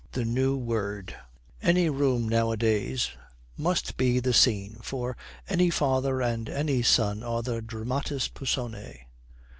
[0.13, 1.13] THE NEW WORD
[1.61, 3.11] Any room nowadays
[3.55, 5.15] must be the scene, for
[5.47, 9.05] any father and any son are the dramatis personae.